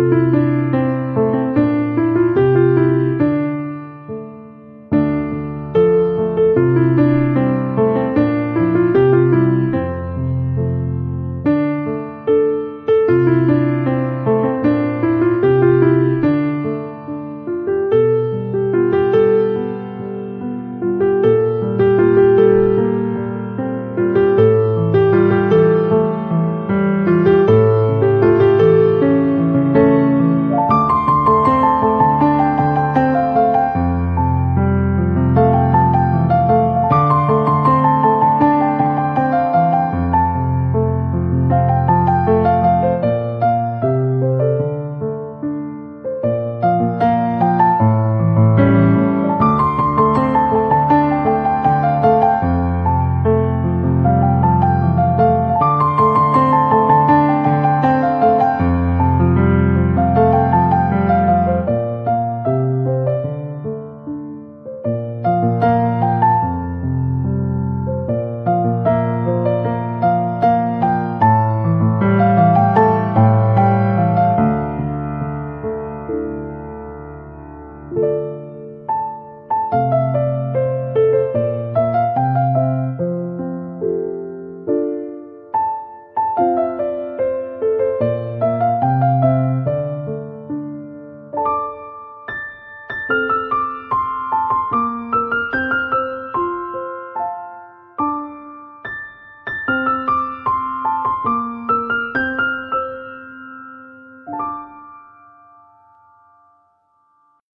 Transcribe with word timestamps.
Música 0.00 0.59